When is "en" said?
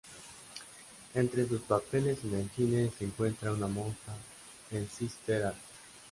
2.23-2.33, 4.71-4.89